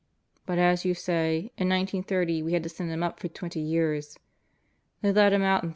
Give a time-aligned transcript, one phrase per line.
[0.47, 4.17] But, as you say, in 1930 we had to send him up for twenty years.
[5.03, 5.69] They let him out in '37.